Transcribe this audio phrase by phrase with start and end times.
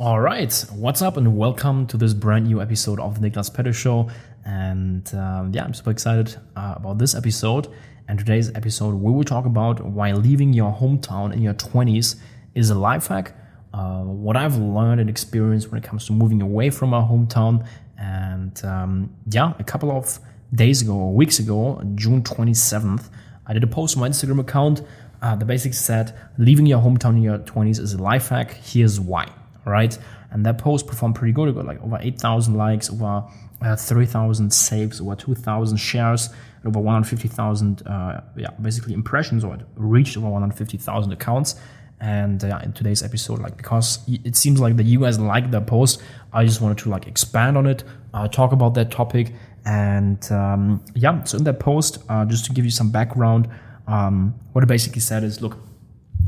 [0.00, 3.74] All right, what's up, and welcome to this brand new episode of the Niklas Pedde
[3.74, 4.08] Show.
[4.46, 7.68] And um, yeah, I'm super excited uh, about this episode.
[8.08, 12.16] And today's episode, we will talk about why leaving your hometown in your 20s
[12.54, 13.34] is a life hack,
[13.74, 17.68] uh, what I've learned and experienced when it comes to moving away from my hometown.
[17.98, 20.18] And um, yeah, a couple of
[20.54, 23.10] days ago or weeks ago, June 27th,
[23.44, 24.80] I did a post on my Instagram account
[25.20, 28.52] uh, that basically said, leaving your hometown in your 20s is a life hack.
[28.52, 29.30] Here's why
[29.64, 29.96] right?
[30.30, 31.48] And that post performed pretty good.
[31.48, 33.24] It got like over 8,000 likes, over
[33.62, 36.30] uh, 3,000 saves, over 2,000 shares,
[36.64, 41.56] over 150,000, uh, yeah, basically impressions, or it reached over 150,000 accounts.
[42.00, 46.02] And uh, in today's episode, like because it seems like the US liked that post,
[46.32, 49.34] I just wanted to like expand on it, uh, talk about that topic,
[49.66, 51.22] and um, yeah.
[51.24, 53.50] So in that post, uh, just to give you some background,
[53.86, 55.58] um, what it basically said is, look,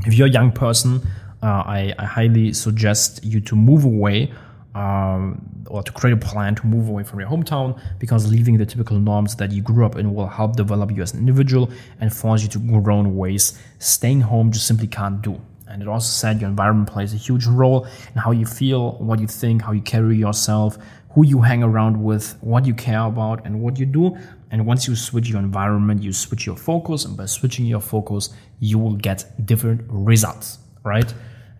[0.05, 1.01] if you're a young person
[1.47, 4.31] I, I, highly suggest you to move away
[4.75, 8.65] um, or to create a plan to move away from your hometown because leaving the
[8.65, 11.69] typical norms that you grew up in will help develop you as an individual
[11.99, 15.39] and force you to grow in ways staying home just simply can't do.
[15.67, 19.19] And it also said your environment plays a huge role in how you feel, what
[19.19, 20.77] you think, how you carry yourself,
[21.09, 24.15] who you hang around with, what you care about, and what you do.
[24.51, 27.05] And once you switch your environment, you switch your focus.
[27.05, 31.11] And by switching your focus, you will get different results, right?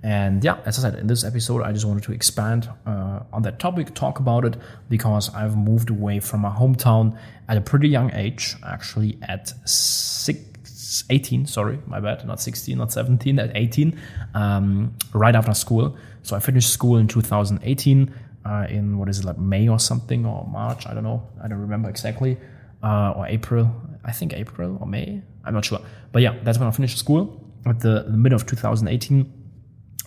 [0.04, 3.42] And yeah, as I said, in this episode, I just wanted to expand uh, on
[3.44, 4.58] that topic, talk about it,
[4.90, 11.06] because I've moved away from my hometown at a pretty young age, actually at six,
[11.10, 13.98] 18, sorry, my bad, not 16, not 17, at 18,
[14.34, 15.96] um, right after school.
[16.22, 18.14] So I finished school in 2018,
[18.46, 21.48] uh, in what is it, like May or something, or March, I don't know, I
[21.48, 22.38] don't remember exactly,
[22.84, 25.80] uh, or April, I think April or May, I'm not sure.
[26.12, 29.43] But yeah, that's when I finished school at the, the middle of 2018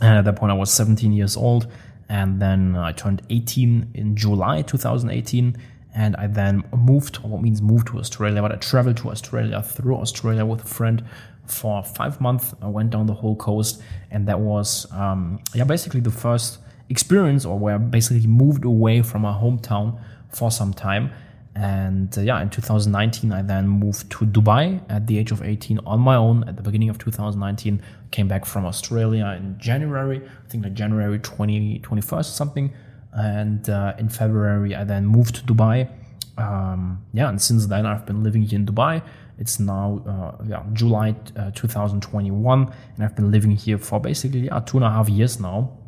[0.00, 1.66] and at that point, I was 17 years old.
[2.08, 5.56] And then I turned 18 in July 2018.
[5.94, 9.96] And I then moved, what means moved to Australia, but I traveled to Australia through
[9.96, 11.02] Australia with a friend
[11.46, 12.54] for five months.
[12.60, 13.82] I went down the whole coast.
[14.10, 16.58] And that was, um, yeah, basically the first
[16.90, 21.10] experience or where I basically moved away from my hometown for some time.
[21.56, 25.78] And uh, yeah, in 2019, I then moved to Dubai at the age of 18
[25.86, 27.82] on my own at the beginning of 2019.
[28.10, 32.74] Came back from Australia in January, I think like January 20, 21st or something.
[33.14, 35.88] And uh, in February, I then moved to Dubai.
[36.36, 39.02] Um, yeah, and since then, I've been living here in Dubai.
[39.38, 44.60] It's now uh, yeah, July uh, 2021, and I've been living here for basically yeah,
[44.60, 45.78] two and a half years now.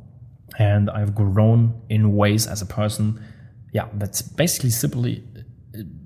[0.58, 3.20] And I've grown in ways as a person
[3.72, 5.22] yeah, that's basically simply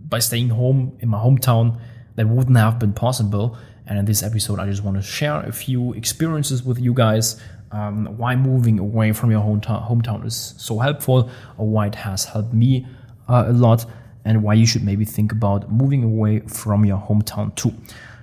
[0.09, 1.81] by staying home in my hometown
[2.17, 3.57] that wouldn't have been possible.
[3.87, 7.41] And in this episode, I just want to share a few experiences with you guys.
[7.71, 12.53] Um, why moving away from your hometown, is so helpful, or why it has helped
[12.53, 12.87] me
[13.29, 13.87] uh, a lot,
[14.25, 17.73] and why you should maybe think about moving away from your hometown too.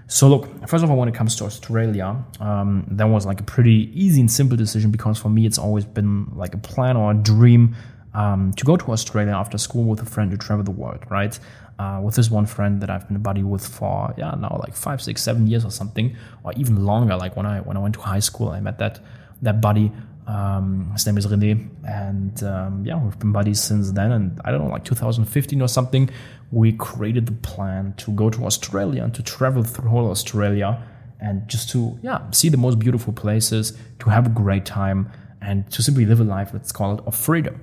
[0.07, 3.43] So, look, first of all, when it comes to Australia, um, that was like a
[3.43, 7.11] pretty easy and simple decision because for me, it's always been like a plan or
[7.11, 7.75] a dream
[8.13, 11.37] um, to go to Australia after school with a friend to travel the world, right?
[11.77, 14.75] Uh, with this one friend that I've been a buddy with for yeah now like
[14.75, 17.15] five, six, seven years or something, or even longer.
[17.15, 18.99] Like when I when I went to high school, I met that
[19.41, 19.91] that buddy.
[20.27, 24.11] Um, his name is Rene, and um, yeah, we've been buddies since then.
[24.11, 26.09] And I don't know, like 2015 or something,
[26.51, 30.83] we created the plan to go to Australia and to travel through whole Australia
[31.19, 35.69] and just to yeah see the most beautiful places, to have a great time, and
[35.71, 37.59] to simply live a life that's called of freedom.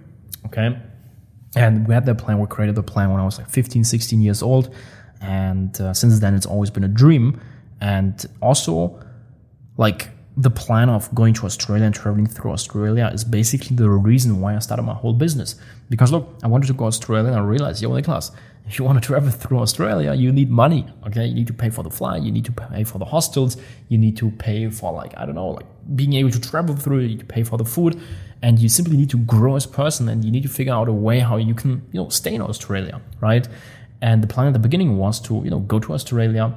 [0.46, 0.78] Okay.
[1.54, 4.20] And we had that plan, we created the plan when I was like 15, 16
[4.20, 4.74] years old.
[5.20, 7.40] And uh, since then, it's always been a dream.
[7.80, 9.00] And also,
[9.76, 14.40] like, the plan of going to Australia and traveling through Australia is basically the reason
[14.40, 15.56] why I started my whole business.
[15.88, 18.32] Because look, I wanted to go to Australia and I realized, yo, class,
[18.66, 20.86] if you want to travel through Australia, you need money.
[21.06, 21.24] Okay.
[21.26, 22.22] You need to pay for the flight.
[22.22, 23.56] You need to pay for the hostels.
[23.88, 27.00] You need to pay for like, I don't know, like being able to travel through.
[27.00, 27.98] You need to pay for the food
[28.42, 30.88] and you simply need to grow as a person and you need to figure out
[30.88, 33.00] a way how you can, you know, stay in Australia.
[33.20, 33.48] Right.
[34.02, 36.54] And the plan at the beginning was to, you know, go to Australia,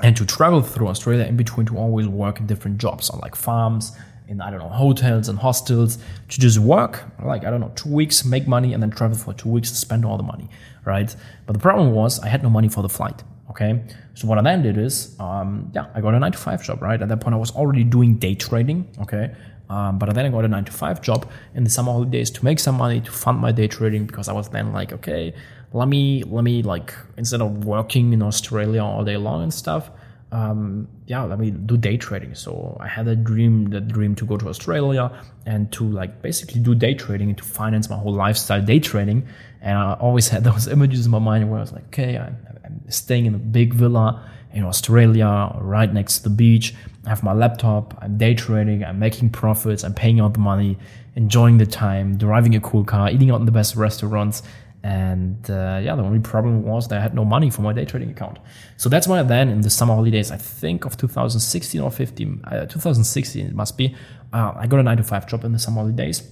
[0.00, 3.34] and to travel through Australia in between to always work in different jobs on like
[3.34, 3.96] farms,
[4.28, 5.98] in I don't know hotels and hostels
[6.28, 9.32] to just work like I don't know two weeks, make money, and then travel for
[9.32, 10.48] two weeks to spend all the money,
[10.84, 11.14] right?
[11.46, 13.22] But the problem was I had no money for the flight.
[13.50, 13.82] Okay,
[14.14, 16.82] so what I then did is, um, yeah, I got a nine to five job.
[16.82, 18.86] Right at that point, I was already doing day trading.
[19.00, 19.34] Okay,
[19.70, 22.44] um, but then I got a nine to five job in the summer holidays to
[22.44, 25.34] make some money to fund my day trading because I was then like, okay,
[25.72, 29.90] let me let me like instead of working in Australia all day long and stuff,
[30.30, 32.34] um, yeah, let me do day trading.
[32.34, 35.10] So I had a dream, the dream to go to Australia
[35.46, 39.26] and to like basically do day trading and to finance my whole lifestyle day trading.
[39.60, 42.36] And I always had those images in my mind where I was like, okay, I'm,
[42.64, 46.74] I'm staying in a big villa in Australia, right next to the beach.
[47.06, 47.96] I have my laptop.
[48.00, 48.84] I'm day trading.
[48.84, 49.84] I'm making profits.
[49.84, 50.78] I'm paying out the money,
[51.16, 54.42] enjoying the time, driving a cool car, eating out in the best restaurants.
[54.82, 57.84] And uh, yeah, the only problem was that I had no money for my day
[57.84, 58.38] trading account.
[58.76, 62.66] So that's why then in the summer holidays, I think of 2016 or 15, uh,
[62.66, 63.94] 2016 it must be,
[64.32, 66.22] uh, I got a nine to five job in the summer holidays.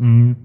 [0.00, 0.36] Mm.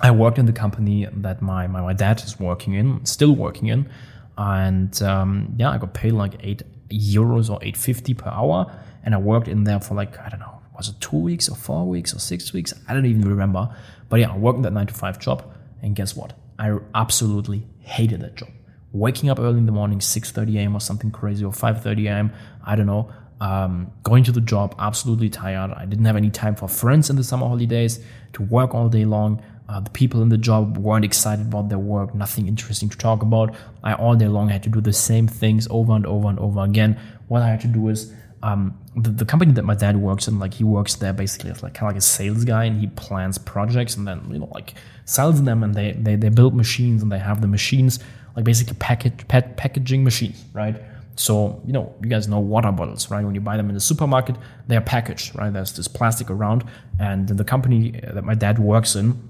[0.00, 3.68] I worked in the company that my, my, my dad is working in, still working
[3.68, 3.88] in.
[4.36, 8.70] And um, yeah, I got paid like eight euros or 850 per hour.
[9.04, 11.56] And I worked in there for like, I don't know, was it two weeks or
[11.56, 12.74] four weeks or six weeks?
[12.88, 13.74] I don't even remember.
[14.08, 15.50] But yeah, I worked in that nine to five job.
[15.80, 16.34] And guess what?
[16.58, 18.50] I absolutely hated that job.
[18.92, 20.74] Waking up early in the morning, 6:30 a.m.
[20.74, 22.32] or something crazy, or 5:30 a.m.
[22.64, 23.10] I don't know.
[23.40, 25.70] Um, going to the job, absolutely tired.
[25.70, 28.00] I didn't have any time for friends in the summer holidays
[28.32, 29.42] to work all day long.
[29.68, 33.20] Uh, the people in the job weren't excited about their work, nothing interesting to talk
[33.22, 33.54] about.
[33.82, 36.60] I all day long had to do the same things over and over and over
[36.60, 36.98] again.
[37.28, 40.38] What I had to do is um, the, the, company that my dad works in,
[40.38, 42.86] like he works there basically as like kind of like a sales guy, and he
[42.88, 44.74] plans projects and then you know like
[45.04, 47.98] sells them, and they they, they build machines and they have the machines
[48.34, 50.76] like basically package packaging machines, right?
[51.16, 53.24] So you know you guys know water bottles, right?
[53.24, 54.36] When you buy them in the supermarket,
[54.68, 55.52] they are packaged, right?
[55.52, 56.64] There's this plastic around,
[57.00, 59.28] and the company that my dad works in,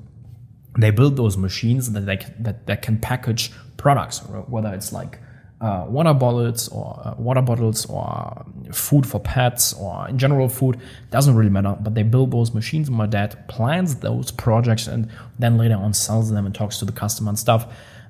[0.78, 4.18] they build those machines that they that, that can package products,
[4.48, 5.20] whether it's like
[5.60, 10.78] uh, water bottles or uh, water bottles or food for pets or in general food
[11.10, 15.56] doesn't really matter but they build those machines my dad plans those projects and then
[15.56, 17.66] later on sells them and talks to the customer and stuff.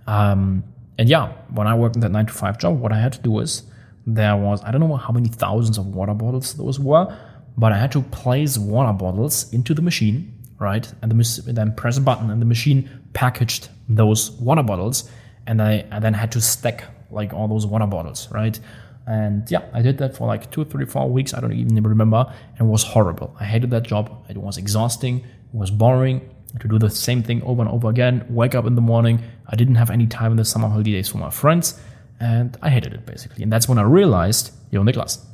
[0.06, 0.64] Um,
[0.98, 3.20] and yeah when i worked in that 9 to 5 job what i had to
[3.20, 3.64] do is
[4.06, 7.14] there was i don't know how many thousands of water bottles those were
[7.58, 10.90] but i had to place water bottles into the machine right?
[11.02, 15.10] And the, then press a button and the machine packaged those water bottles
[15.46, 18.58] and I, I then had to stack like all those water bottles, right?
[19.06, 21.32] And yeah, I did that for like two, three, four weeks.
[21.32, 22.26] I don't even remember.
[22.58, 23.36] And it was horrible.
[23.38, 24.24] I hated that job.
[24.28, 25.18] It was exhausting.
[25.18, 26.28] It was boring
[26.60, 28.24] to do the same thing over and over again.
[28.28, 29.22] Wake up in the morning.
[29.46, 31.80] I didn't have any time in the summer holidays for my friends.
[32.18, 33.44] And I hated it basically.
[33.44, 35.24] And that's when I realized, yo, Niklas,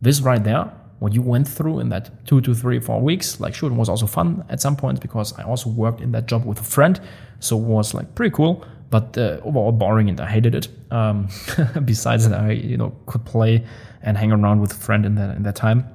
[0.00, 3.54] this right there, what you went through in that two to three, four weeks, like
[3.54, 6.44] sure, it was also fun at some points because I also worked in that job
[6.44, 7.00] with a friend.
[7.38, 10.68] So it was like pretty cool but uh, overall boring and I hated it.
[10.90, 11.28] Um,
[11.84, 13.64] besides that, I you know could play
[14.02, 15.86] and hang around with a friend in that in that time.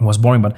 [0.00, 0.56] It was boring, but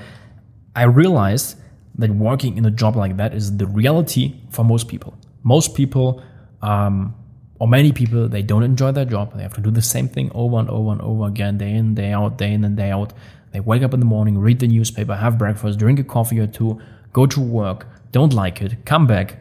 [0.77, 1.57] I realized
[1.97, 5.15] that working in a job like that is the reality for most people.
[5.43, 6.23] Most people,
[6.63, 7.15] um,
[7.59, 9.37] or many people, they don't enjoy their job.
[9.37, 11.95] They have to do the same thing over and over and over again, day in,
[11.95, 13.13] day out, day in and day out.
[13.53, 16.49] They wake up in the morning, read the newspaper, have breakfast, drink a coffee or
[16.49, 16.81] two,
[17.13, 19.37] go to work, don't like it, come back,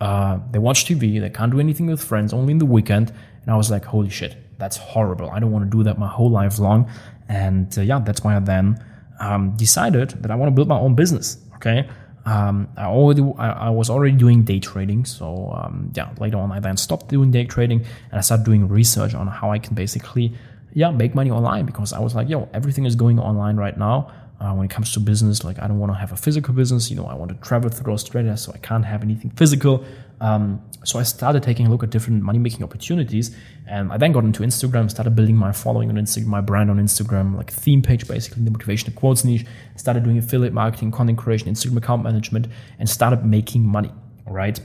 [0.00, 3.10] uh, they watch TV, they can't do anything with friends, only in the weekend.
[3.42, 5.30] And I was like, holy shit, that's horrible.
[5.30, 6.90] I don't want to do that my whole life long.
[7.28, 8.82] And uh, yeah, that's why I then
[9.20, 11.38] um, decided that I want to build my own business.
[11.56, 11.88] Okay.
[12.24, 15.04] Um, I already, I, I, was already doing day trading.
[15.04, 18.66] So, um, yeah, later on, I then stopped doing day trading and I started doing
[18.66, 20.34] research on how I can basically,
[20.74, 24.10] yeah, make money online because I was like, yo, everything is going online right now
[24.40, 25.44] uh, when it comes to business.
[25.44, 26.90] Like, I don't want to have a physical business.
[26.90, 29.84] You know, I want to travel through Australia, so I can't have anything physical.
[30.20, 33.34] Um, so I started taking a look at different money making opportunities.
[33.66, 36.78] And I then got into Instagram, started building my following on Instagram, my brand on
[36.78, 39.44] Instagram, like theme page, basically, the motivation quotes niche.
[39.76, 42.46] Started doing affiliate marketing, content creation, Instagram account management,
[42.78, 43.90] and started making money.
[44.26, 44.58] All right.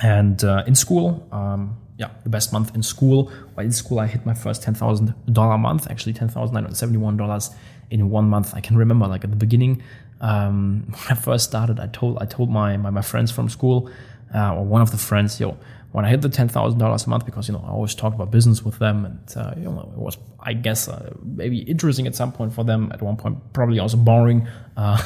[0.00, 3.30] And uh, in school, um, yeah, the best month in school.
[3.54, 7.54] While in school, I hit my first $10,000 month, actually $10,971
[7.90, 8.54] in one month.
[8.54, 9.82] I can remember like at the beginning
[10.20, 13.90] um, when I first started, I told I told my my, my friends from school
[14.34, 15.56] uh, or one of the friends, yo,
[15.92, 18.14] when I hit the ten thousand dollars a month, because you know I always talked
[18.14, 22.06] about business with them, and uh, you know it was I guess uh, maybe interesting
[22.06, 22.90] at some point for them.
[22.92, 25.00] At one point, probably also boring, uh,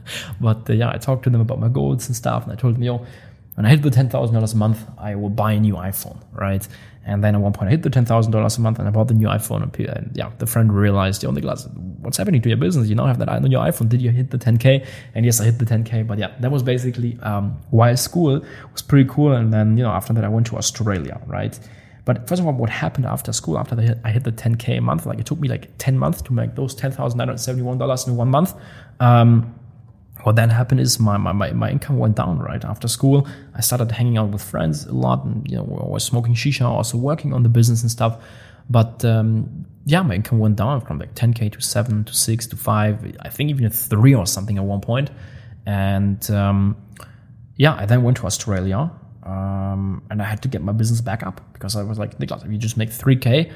[0.40, 2.76] but uh, yeah, I talked to them about my goals and stuff, and I told
[2.76, 3.04] them, yo,
[3.54, 6.18] when I hit the ten thousand dollars a month, I will buy a new iPhone,
[6.32, 6.66] right?
[7.04, 8.90] And then at one point, I hit the ten thousand dollars a month, and I
[8.90, 9.62] bought the new iPhone.
[9.62, 11.68] And, yeah, the friend realized, "Yo, Niklas,
[11.98, 12.88] what's happening to your business?
[12.88, 13.88] You now have that on your iPhone.
[13.88, 16.06] Did you hit the 10k?" And yes, I hit the 10k.
[16.06, 19.32] But yeah, that was basically um, why school was pretty cool.
[19.32, 21.58] And then you know, after that, I went to Australia, right?
[22.04, 23.58] But first of all, what happened after school?
[23.58, 26.32] After I hit the 10k a month, like it took me like 10 months to
[26.32, 28.54] make those $10,971 in one month.
[28.98, 29.54] Um,
[30.22, 33.90] what then happened is my, my, my income went down right after school i started
[33.90, 37.42] hanging out with friends a lot and you know was smoking shisha also working on
[37.42, 38.22] the business and stuff
[38.70, 42.56] but um, yeah, my income went down from like 10k to seven to six to
[42.56, 45.10] five, I think even three or something at one point.
[45.66, 46.76] And um,
[47.56, 48.90] yeah, I then went to Australia
[49.24, 52.44] um, and I had to get my business back up because I was like, Niklas,
[52.44, 53.52] if you just make 3k,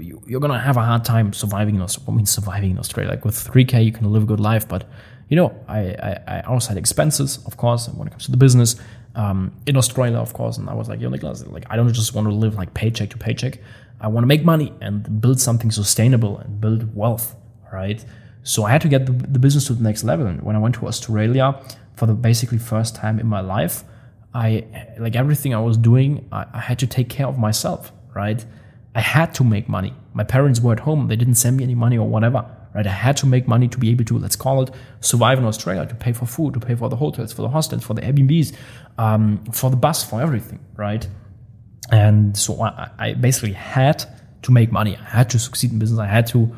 [0.00, 2.12] you, are gonna have a hard time surviving in Australia.
[2.12, 3.10] I mean, surviving in Australia.
[3.10, 4.88] Like with 3k, you can live a good life, but
[5.28, 8.36] you know, I, I, I also had expenses, of course, when it comes to the
[8.36, 8.76] business
[9.14, 10.58] um, in Australia, of course.
[10.58, 13.10] And I was like, yo, Niklas, like I don't just want to live like paycheck
[13.10, 13.58] to paycheck.
[14.00, 17.36] I want to make money and build something sustainable and build wealth,
[17.72, 18.02] right?
[18.42, 20.26] So I had to get the, the business to the next level.
[20.26, 21.60] And when I went to Australia
[21.96, 23.84] for the basically first time in my life,
[24.32, 24.64] I
[24.98, 28.44] like everything I was doing, I, I had to take care of myself, right?
[28.94, 29.94] I had to make money.
[30.12, 32.44] My parents were at home; they didn't send me any money or whatever,
[32.78, 32.86] right?
[32.86, 34.70] I had to make money to be able to, let's call it,
[35.00, 37.82] survive in Australia, to pay for food, to pay for the hotels, for the hostels,
[37.82, 38.54] for the Airbnbs,
[38.98, 41.04] um, for the bus, for everything, right?
[41.90, 44.04] And so I, I basically had
[44.42, 44.96] to make money.
[44.96, 45.98] I had to succeed in business.
[45.98, 46.54] I had to,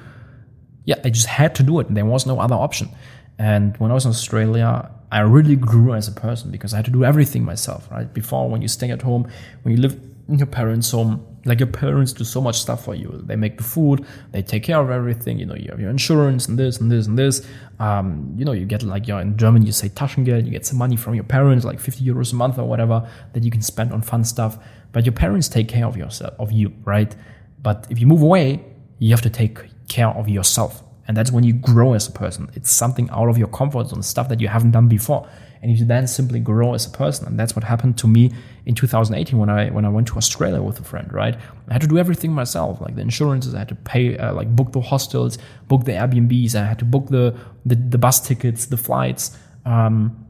[0.85, 1.87] yeah, I just had to do it.
[1.89, 2.91] There was no other option.
[3.39, 6.85] And when I was in Australia, I really grew as a person because I had
[6.85, 8.13] to do everything myself, right?
[8.13, 9.27] Before, when you stay at home,
[9.63, 9.99] when you live
[10.39, 13.23] your parents' so like your parents do so much stuff for you.
[13.25, 15.39] They make the food, they take care of everything.
[15.39, 17.47] You know, you have your insurance and this and this and this.
[17.79, 20.79] Um, you know, you get like you're in German, you say Taschengeld, you get some
[20.79, 23.93] money from your parents, like 50 euros a month or whatever, that you can spend
[23.93, 24.59] on fun stuff.
[24.93, 27.15] But your parents take care of yourself, of you, right?
[27.63, 28.65] But if you move away,
[28.99, 29.59] you have to take
[29.89, 30.83] care of yourself.
[31.11, 32.49] And that's when you grow as a person.
[32.55, 35.29] It's something out of your comfort zone, stuff that you haven't done before.
[35.61, 37.27] And you then simply grow as a person.
[37.27, 38.31] And that's what happened to me
[38.65, 41.35] in 2018 when I when I went to Australia with a friend, right?
[41.69, 44.55] I had to do everything myself, like the insurances, I had to pay, uh, like
[44.55, 45.37] book the hostels,
[45.67, 47.37] book the Airbnbs, I had to book the
[47.67, 49.37] the, the bus tickets, the flights.
[49.65, 50.25] Um,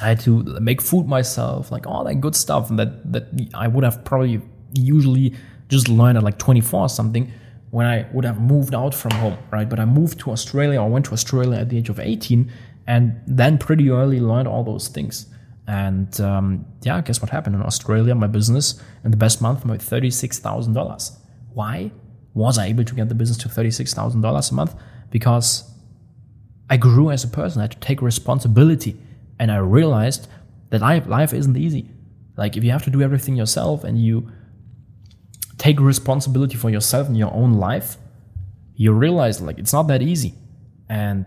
[0.00, 3.82] I had to make food myself, like all that good stuff that that I would
[3.82, 4.42] have probably
[4.74, 5.34] usually
[5.68, 7.32] just learned at like 24 or something
[7.70, 9.68] when I would have moved out from home, right?
[9.68, 12.50] But I moved to Australia or went to Australia at the age of 18
[12.86, 15.26] and then pretty early learned all those things.
[15.66, 18.14] And um, yeah, guess what happened in Australia?
[18.14, 21.18] My business in the best month made $36,000.
[21.52, 21.92] Why
[22.32, 24.74] was I able to get the business to $36,000 a month?
[25.10, 25.70] Because
[26.70, 27.60] I grew as a person.
[27.60, 28.96] I had to take responsibility
[29.38, 30.26] and I realized
[30.70, 31.90] that life, life isn't easy.
[32.38, 34.30] Like if you have to do everything yourself and you
[35.58, 37.96] take responsibility for yourself and your own life,
[38.74, 40.34] you realize like it's not that easy.
[40.88, 41.26] And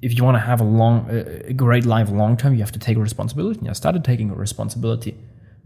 [0.00, 2.78] if you want to have a long, a great life long term, you have to
[2.78, 3.60] take responsibility.
[3.60, 5.16] And I started taking a responsibility,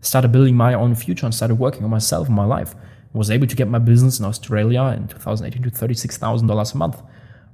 [0.00, 2.75] started building my own future, and started working on myself and my life.
[3.12, 7.02] Was able to get my business in Australia in 2018 to $36,000 a month,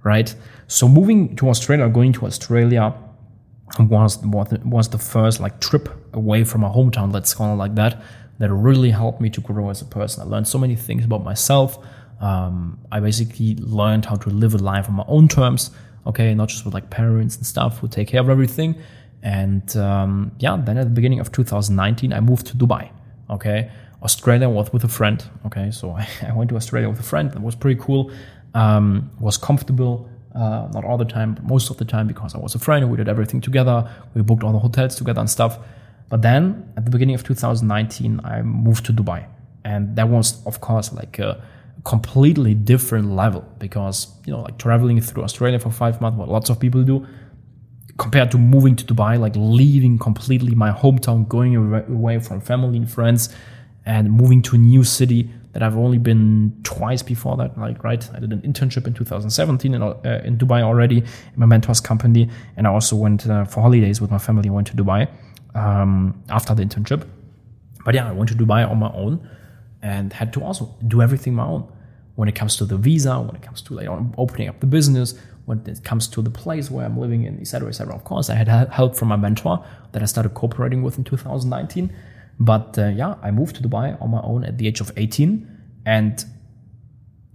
[0.02, 0.34] right?
[0.66, 2.94] So moving to Australia, going to Australia
[3.78, 4.18] was
[4.64, 8.02] was the first like trip away from my hometown, let's call it like that,
[8.42, 10.20] that really helped me to grow as a person.
[10.20, 11.78] I learned so many things about myself.
[12.20, 15.70] Um, I basically learned how to live a life on my own terms.
[16.08, 18.74] Okay, not just with like parents and stuff who take care of everything.
[19.22, 22.90] And um, yeah, then at the beginning of 2019, I moved to Dubai.
[23.30, 23.70] Okay,
[24.02, 25.24] Australia was with a friend.
[25.46, 27.30] Okay, so I, I went to Australia with a friend.
[27.30, 28.10] That was pretty cool.
[28.54, 30.08] Um, was comfortable.
[30.34, 32.90] Uh, not all the time, but most of the time because I was a friend.
[32.90, 33.88] We did everything together.
[34.14, 35.60] We booked all the hotels together and stuff.
[36.12, 39.24] But then at the beginning of 2019, I moved to Dubai.
[39.64, 41.42] And that was, of course, like a
[41.84, 46.50] completely different level because, you know, like traveling through Australia for five months, what lots
[46.50, 47.06] of people do,
[47.96, 52.90] compared to moving to Dubai, like leaving completely my hometown, going away from family and
[52.90, 53.34] friends,
[53.86, 57.56] and moving to a new city that I've only been twice before that.
[57.56, 61.46] Like, right, I did an internship in 2017 in, uh, in Dubai already in my
[61.46, 62.28] mentor's company,
[62.58, 64.50] and I also went uh, for holidays with my family.
[64.50, 65.08] I went to Dubai
[65.54, 67.06] um, after the internship.
[67.84, 69.28] But yeah, I went to Dubai on my own
[69.82, 71.70] and had to also do everything my own.
[72.14, 75.18] When it comes to the visa, when it comes to like opening up the business,
[75.46, 77.94] when it comes to the place where I'm living in, etc., etc.
[77.94, 81.92] Of course, I had help from my mentor that I started cooperating with in 2019.
[82.38, 85.48] But uh, yeah, I moved to Dubai on my own at the age of 18.
[85.84, 86.24] And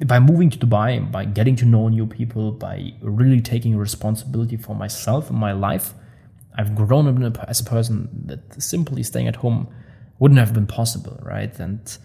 [0.05, 4.75] by moving to Dubai, by getting to know new people, by really taking responsibility for
[4.75, 5.93] myself and my life,
[6.57, 9.67] I've grown up as a person that simply staying at home
[10.19, 11.57] wouldn't have been possible, right?
[11.59, 11.97] And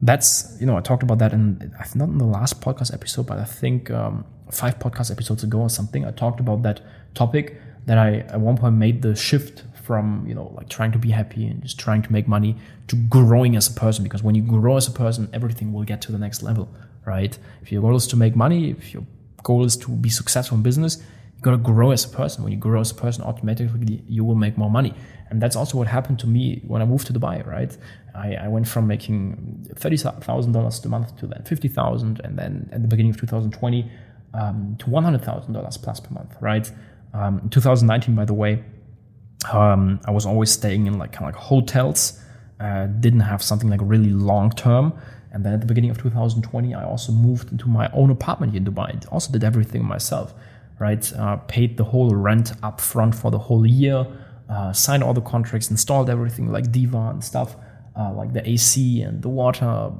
[0.00, 3.38] that's you know I talked about that in not in the last podcast episode, but
[3.38, 6.04] I think um, five podcast episodes ago or something.
[6.04, 6.80] I talked about that
[7.14, 10.98] topic that I at one point made the shift from you know like trying to
[10.98, 12.54] be happy and just trying to make money
[12.88, 16.02] to growing as a person because when you grow as a person everything will get
[16.02, 16.68] to the next level
[17.06, 19.04] right if your goal is to make money if your
[19.42, 21.02] goal is to be successful in business
[21.38, 22.42] You gotta grow as a person.
[22.42, 24.92] When you grow as a person, automatically you will make more money.
[25.30, 27.76] And that's also what happened to me when I moved to Dubai, right?
[28.12, 32.88] I, I went from making $30,000 a month to then 50,000 and then at the
[32.88, 33.88] beginning of 2020
[34.34, 36.70] um, to $100,000 plus per month, right?
[37.14, 38.64] Um, in 2019, by the way,
[39.52, 42.20] um, I was always staying in like kind of like hotels,
[42.58, 44.92] uh, didn't have something like really long term.
[45.30, 48.58] And then at the beginning of 2020, I also moved into my own apartment here
[48.58, 49.06] in Dubai.
[49.06, 50.34] I also did everything myself,
[50.78, 51.12] right?
[51.14, 54.06] Uh, paid the whole rent up front for the whole year,
[54.48, 57.56] uh, signed all the contracts, installed everything like DEWA and stuff,
[57.98, 59.90] uh, like the AC and the water,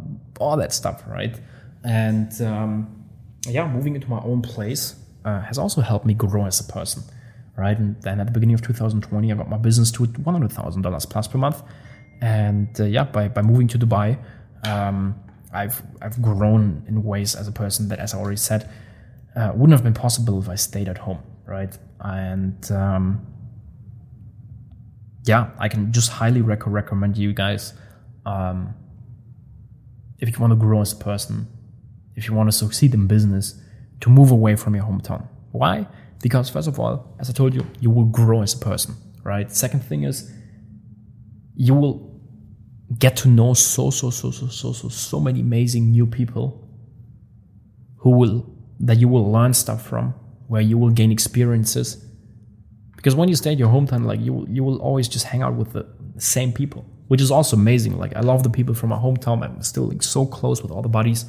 [0.40, 1.38] all that stuff, right?
[1.84, 3.04] And um,
[3.46, 7.02] yeah, moving into my own place uh, has also helped me grow as a person,
[7.56, 7.78] right?
[7.78, 11.38] And then at the beginning of 2020, I got my business to $100,000 plus per
[11.38, 11.62] month.
[12.20, 14.18] And uh, yeah, by, by moving to Dubai,
[14.64, 15.14] um,
[15.52, 18.68] I've I've grown in ways as a person that, as I already said,
[19.38, 21.76] uh, wouldn't have been possible if I stayed at home, right?
[22.00, 23.26] And um,
[25.24, 27.72] yeah, I can just highly rec- recommend you guys
[28.26, 28.74] um,
[30.18, 31.46] if you want to grow as a person,
[32.16, 33.60] if you want to succeed in business,
[34.00, 35.28] to move away from your hometown.
[35.52, 35.86] Why?
[36.20, 39.50] Because first of all, as I told you, you will grow as a person, right?
[39.52, 40.32] Second thing is
[41.54, 42.20] you will
[42.98, 46.68] get to know so so so so so so so many amazing new people
[47.98, 50.14] who will that you will learn stuff from
[50.48, 52.04] where you will gain experiences.
[52.96, 55.54] Because when you stay at your hometown like you you will always just hang out
[55.54, 55.86] with the
[56.18, 57.98] same people which is also amazing.
[57.98, 60.82] Like i love the people from my hometown i'm still like, so close with all
[60.82, 61.24] the buddies.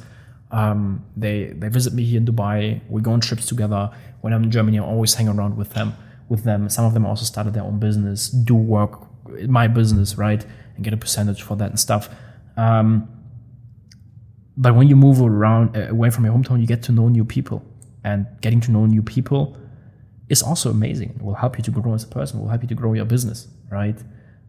[0.52, 2.80] Um, they they visit me here in dubai.
[2.88, 3.90] We go on trips together.
[4.20, 5.94] When i'm in germany i always hang around with them
[6.28, 6.68] with them.
[6.68, 9.06] Some of them also started their own business do work
[9.48, 12.08] my business right and get a percentage for that and stuff.
[12.56, 13.08] Um,
[14.56, 17.24] but when you move around uh, away from your hometown, you get to know new
[17.24, 17.64] people,
[18.04, 19.56] and getting to know new people
[20.28, 21.10] is also amazing.
[21.10, 22.38] It will help you to grow as a person.
[22.38, 23.98] It will help you to grow your business, right?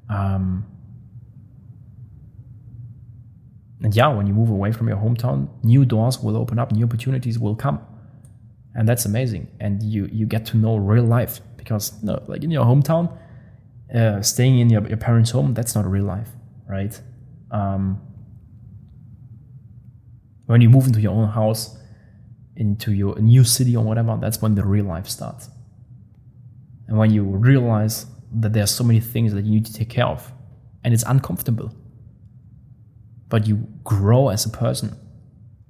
[0.10, 0.66] Um,
[3.84, 6.86] and yeah, when you move away from your hometown, new doors will open up, new
[6.86, 7.80] opportunities will come,
[8.76, 9.48] and that's amazing.
[9.60, 13.18] And you you get to know real life because you know, like in your hometown,
[13.94, 16.30] uh, staying in your, your parents' home, that's not real life,
[16.70, 17.00] right?
[17.50, 18.02] Um,
[20.46, 21.78] when you move into your own house,
[22.56, 25.50] into your new city or whatever, that's when the real life starts.
[26.88, 29.90] And when you realize that there are so many things that you need to take
[29.90, 30.32] care of,
[30.84, 31.74] and it's uncomfortable,
[33.30, 34.98] but you grow as a person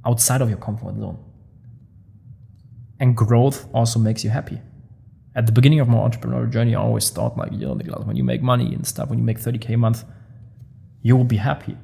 [0.06, 1.24] outside of your comfort zone.
[3.00, 4.62] And growth also makes you happy
[5.36, 8.24] at the beginning of my entrepreneurial journey, I always thought like, you know, when you
[8.24, 10.04] make money and stuff, when you make 30k a month,
[11.02, 11.78] you will be happy.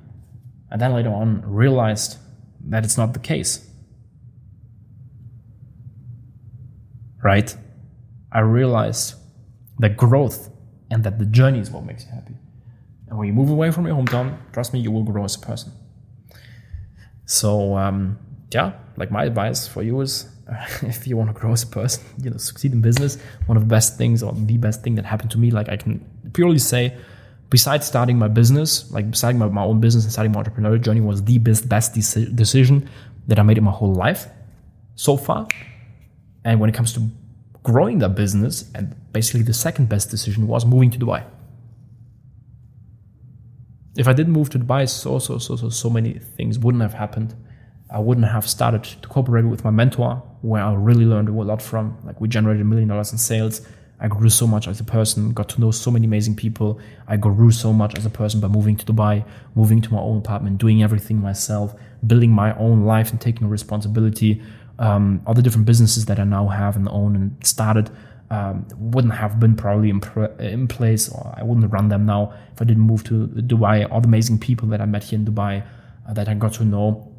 [0.70, 2.18] And then later on realized
[2.66, 3.66] that it's not the case.
[7.24, 7.56] Right?
[8.32, 9.16] I realized
[9.80, 10.50] that growth
[10.92, 12.36] and that the journey is what makes you happy.
[13.08, 15.40] And when you move away from your hometown, trust me, you will grow as a
[15.40, 15.72] person.
[17.26, 18.20] So, um,
[18.52, 20.30] yeah, like my advice for you is
[20.82, 23.64] if you want to grow as a person, you know, succeed in business, one of
[23.64, 26.60] the best things or the best thing that happened to me, like I can purely
[26.60, 26.98] say,
[27.50, 31.02] besides starting my business, like starting my, my own business and starting my entrepreneurial journey
[31.02, 32.90] was the best, best deci- decision
[33.28, 34.28] that I made in my whole life
[34.96, 35.48] so far.
[36.44, 37.10] And when it comes to
[37.64, 41.24] growing that business, and basically the second best decision was moving to Dubai.
[43.98, 46.94] If I didn't move to Dubai, so, so, so, so, so many things wouldn't have
[46.94, 47.36] happened.
[47.90, 51.62] I wouldn't have started to cooperate with my mentor, where I really learned a lot
[51.62, 51.98] from.
[52.04, 53.62] Like we generated a million dollars in sales.
[54.00, 56.80] I grew so much as a person, got to know so many amazing people.
[57.08, 60.18] I grew so much as a person by moving to Dubai, moving to my own
[60.18, 61.74] apartment, doing everything myself,
[62.06, 64.42] building my own life and taking responsibility.
[64.78, 67.90] Um, all the different businesses that I now have and own and started
[68.30, 70.02] um, wouldn't have been probably in,
[70.40, 73.90] in place, or I wouldn't run them now if I didn't move to Dubai.
[73.92, 75.66] All the amazing people that I met here in Dubai
[76.08, 77.12] uh, that I got to know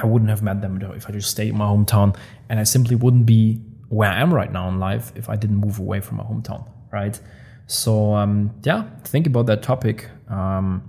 [0.00, 2.16] I wouldn't have met them if I just stayed in my hometown,
[2.48, 5.56] and I simply wouldn't be where I am right now in life if I didn't
[5.56, 7.18] move away from my hometown, right?
[7.66, 10.88] So um, yeah, think about that topic um,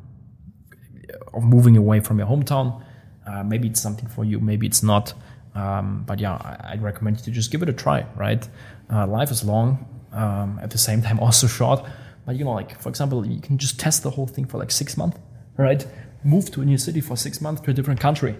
[1.33, 2.83] of moving away from your hometown.
[3.25, 5.13] Uh, maybe it's something for you, maybe it's not.
[5.55, 8.47] Um, but yeah, I, would recommend you to just give it a try, right?
[8.91, 11.85] Uh, life is long, um, at the same time also short.
[12.25, 14.71] But you know, like for example, you can just test the whole thing for like
[14.71, 15.17] six months,
[15.57, 15.85] right?
[16.23, 18.35] Move to a new city for six months to a different country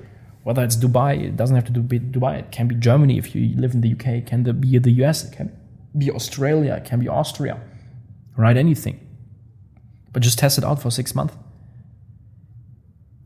[0.46, 2.38] whether it's Dubai, it doesn't have to be Dubai.
[2.38, 4.08] It can be Germany if you live in the UK.
[4.22, 5.24] It can be the US.
[5.26, 5.52] It can
[5.98, 6.76] be Australia.
[6.76, 7.60] It can be Austria.
[8.38, 8.56] Right?
[8.56, 9.00] Anything.
[10.14, 11.36] But just test it out for six months.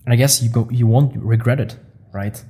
[0.06, 1.78] And I guess you go, you won't regret it,
[2.14, 2.42] right?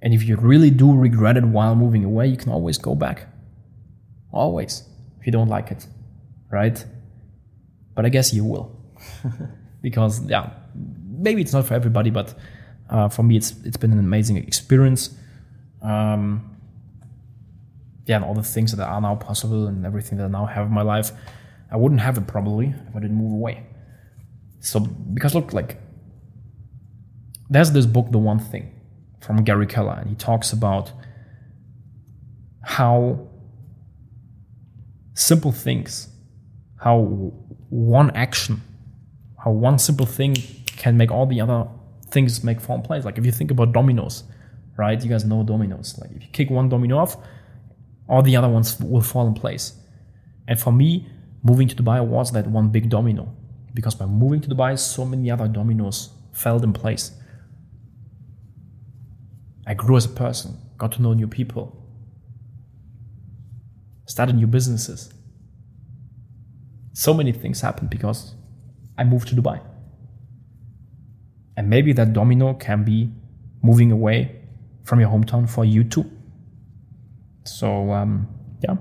[0.00, 3.26] And if you really do regret it while moving away, you can always go back.
[4.30, 4.84] always
[5.18, 5.86] if you don't like it,
[6.52, 6.84] right?
[7.94, 8.66] But I guess you will,
[9.82, 10.50] because yeah,
[11.26, 12.34] maybe it's not for everybody, but
[12.90, 15.16] uh, for me, it's it's been an amazing experience.
[15.82, 16.56] Um,
[18.06, 20.66] yeah, and all the things that are now possible and everything that I now have
[20.66, 21.12] in my life,
[21.70, 23.64] I wouldn't have it probably if I didn't move away.
[24.60, 25.78] So because look, like
[27.48, 28.72] there's this book, The One Thing,
[29.20, 30.92] from Gary Keller, and he talks about
[32.62, 33.28] how
[35.14, 36.08] simple things,
[36.76, 36.98] how
[37.70, 38.60] one action,
[39.42, 40.34] how one simple thing
[40.76, 41.68] can make all the other
[42.14, 43.04] things make in place.
[43.04, 44.24] Like if you think about dominoes,
[44.78, 45.02] right?
[45.02, 45.98] You guys know dominoes.
[46.00, 47.16] Like if you kick one domino off,
[48.08, 49.66] all the other ones will fall in place.
[50.48, 51.06] And for me,
[51.42, 53.34] moving to Dubai was that one big domino
[53.74, 57.10] because by moving to Dubai, so many other dominoes fell in place.
[59.66, 61.66] I grew as a person, got to know new people,
[64.06, 65.12] started new businesses.
[66.92, 68.34] So many things happened because
[68.96, 69.60] I moved to Dubai.
[71.56, 73.10] And maybe that domino can be
[73.62, 74.40] moving away
[74.82, 76.10] from your hometown for you too.
[77.44, 78.28] So, um,
[78.60, 78.76] yeah,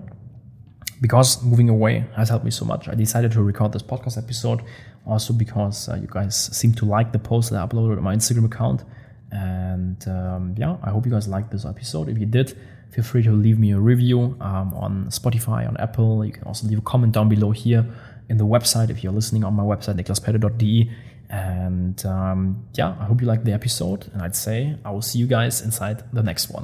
[1.01, 4.63] because moving away has helped me so much, I decided to record this podcast episode
[5.05, 8.15] also because uh, you guys seem to like the post that I uploaded on my
[8.15, 8.83] Instagram account.
[9.31, 12.07] And um, yeah, I hope you guys liked this episode.
[12.07, 12.57] If you did,
[12.91, 16.23] feel free to leave me a review um, on Spotify, on Apple.
[16.23, 17.85] You can also leave a comment down below here
[18.29, 20.91] in the website if you're listening on my website, niklaspedde.de.
[21.33, 24.07] And um, yeah, I hope you liked the episode.
[24.13, 26.61] And I'd say I will see you guys inside the next one.